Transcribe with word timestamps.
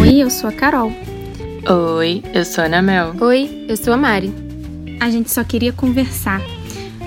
Oi, 0.00 0.22
eu 0.22 0.30
sou 0.30 0.48
a 0.48 0.52
Carol. 0.52 0.92
Oi, 1.96 2.22
eu 2.32 2.44
sou 2.44 2.62
a 2.62 2.66
Ana 2.66 2.82
Mel. 2.82 3.14
Oi, 3.20 3.66
eu 3.68 3.76
sou 3.76 3.92
a 3.92 3.96
Mari. 3.96 4.32
A 5.00 5.10
gente 5.10 5.30
só 5.30 5.42
queria 5.44 5.72
conversar. 5.72 6.40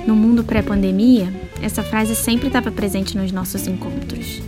No 0.06 0.16
mundo 0.16 0.44
pré-pandemia, 0.44 1.34
essa 1.62 1.84
frase 1.84 2.16
sempre 2.16 2.48
estava 2.48 2.72
presente 2.72 3.18
nos 3.18 3.32
nossos 3.32 3.68
encontros. 3.68 4.42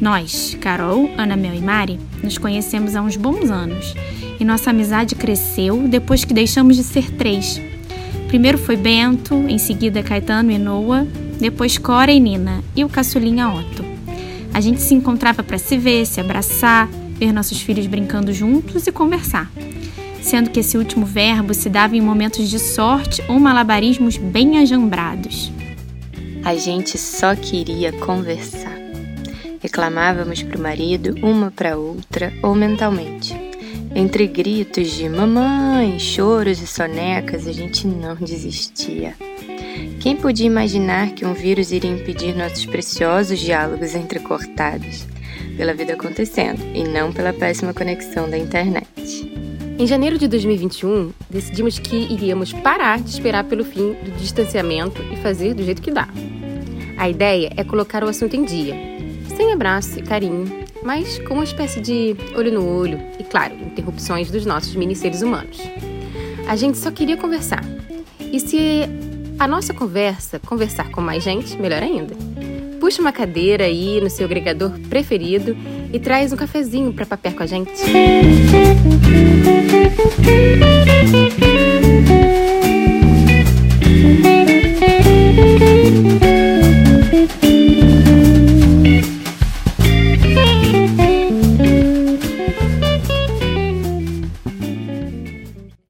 Nós, 0.00 0.56
Carol, 0.60 1.10
Ana 1.18 1.36
Mel 1.36 1.54
e 1.54 1.60
Mari, 1.60 2.00
nos 2.22 2.38
conhecemos 2.38 2.96
há 2.96 3.02
uns 3.02 3.16
bons 3.16 3.50
anos 3.50 3.94
e 4.38 4.44
nossa 4.44 4.70
amizade 4.70 5.14
cresceu 5.14 5.86
depois 5.86 6.24
que 6.24 6.32
deixamos 6.32 6.76
de 6.76 6.82
ser 6.82 7.10
três. 7.10 7.60
Primeiro 8.30 8.58
foi 8.58 8.76
Bento, 8.76 9.34
em 9.34 9.58
seguida 9.58 10.04
Caetano 10.04 10.52
e 10.52 10.56
Noah, 10.56 11.04
depois 11.40 11.76
Cora 11.76 12.12
e 12.12 12.20
Nina 12.20 12.62
e 12.76 12.84
o 12.84 12.88
caçulinha 12.88 13.48
Otto. 13.48 13.84
A 14.54 14.60
gente 14.60 14.80
se 14.80 14.94
encontrava 14.94 15.42
para 15.42 15.58
se 15.58 15.76
ver, 15.76 16.06
se 16.06 16.20
abraçar, 16.20 16.88
ver 17.18 17.32
nossos 17.32 17.60
filhos 17.60 17.88
brincando 17.88 18.32
juntos 18.32 18.86
e 18.86 18.92
conversar. 18.92 19.50
Sendo 20.22 20.48
que 20.48 20.60
esse 20.60 20.78
último 20.78 21.04
verbo 21.04 21.52
se 21.52 21.68
dava 21.68 21.96
em 21.96 22.00
momentos 22.00 22.48
de 22.48 22.60
sorte 22.60 23.20
ou 23.28 23.40
malabarismos 23.40 24.16
bem 24.16 24.58
ajambrados. 24.58 25.50
A 26.44 26.54
gente 26.54 26.96
só 26.98 27.34
queria 27.34 27.90
conversar. 27.90 28.78
Reclamávamos 29.60 30.40
para 30.40 30.56
o 30.56 30.62
marido, 30.62 31.16
uma 31.20 31.50
para 31.50 31.76
outra 31.76 32.32
ou 32.44 32.54
mentalmente. 32.54 33.49
Entre 33.94 34.26
gritos 34.28 34.92
de 34.92 35.08
mamãe, 35.08 35.98
choros 35.98 36.62
e 36.62 36.66
sonecas, 36.66 37.46
a 37.46 37.52
gente 37.52 37.86
não 37.86 38.14
desistia. 38.14 39.14
Quem 40.00 40.16
podia 40.16 40.46
imaginar 40.46 41.10
que 41.10 41.26
um 41.26 41.34
vírus 41.34 41.72
iria 41.72 41.90
impedir 41.90 42.34
nossos 42.36 42.64
preciosos 42.64 43.38
diálogos 43.38 43.94
entrecortados? 43.94 45.06
Pela 45.56 45.74
vida 45.74 45.94
acontecendo 45.94 46.60
e 46.72 46.84
não 46.84 47.12
pela 47.12 47.32
péssima 47.32 47.74
conexão 47.74 48.30
da 48.30 48.38
internet. 48.38 48.88
Em 49.78 49.86
janeiro 49.86 50.18
de 50.18 50.28
2021, 50.28 51.12
decidimos 51.28 51.78
que 51.78 51.96
iríamos 51.96 52.52
parar 52.52 53.00
de 53.00 53.10
esperar 53.10 53.44
pelo 53.44 53.64
fim 53.64 53.94
do 53.94 54.10
distanciamento 54.18 55.02
e 55.12 55.16
fazer 55.16 55.52
do 55.52 55.64
jeito 55.64 55.82
que 55.82 55.90
dá. 55.90 56.08
A 56.96 57.08
ideia 57.08 57.52
é 57.56 57.64
colocar 57.64 58.04
o 58.04 58.08
assunto 58.08 58.36
em 58.36 58.44
dia, 58.44 58.74
sem 59.36 59.52
abraço 59.52 59.98
e 59.98 60.02
carinho, 60.02 60.60
mas 60.82 61.18
com 61.18 61.34
uma 61.34 61.44
espécie 61.44 61.80
de 61.80 62.16
olho 62.34 62.52
no 62.52 62.66
olho 62.66 62.98
e, 63.18 63.24
claro, 63.24 63.54
interrupções 63.54 64.30
dos 64.30 64.46
nossos 64.46 64.74
mini 64.74 64.94
seres 64.94 65.22
humanos. 65.22 65.58
A 66.46 66.56
gente 66.56 66.78
só 66.78 66.90
queria 66.90 67.16
conversar. 67.16 67.64
E 68.32 68.40
se 68.40 68.88
a 69.38 69.46
nossa 69.46 69.72
conversa 69.72 70.38
conversar 70.38 70.90
com 70.90 71.00
mais 71.00 71.22
gente, 71.22 71.56
melhor 71.56 71.82
ainda. 71.82 72.14
Puxa 72.78 73.00
uma 73.00 73.12
cadeira 73.12 73.64
aí 73.64 74.00
no 74.00 74.10
seu 74.10 74.26
agregador 74.26 74.72
preferido 74.88 75.56
e 75.92 75.98
traz 75.98 76.32
um 76.32 76.36
cafezinho 76.36 76.92
para 76.92 77.06
papear 77.06 77.34
com 77.34 77.42
a 77.42 77.46
gente. 77.46 77.70